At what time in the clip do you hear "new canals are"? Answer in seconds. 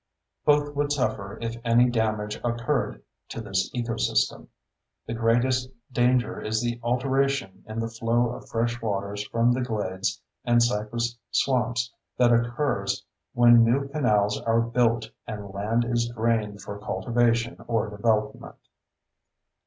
13.63-14.61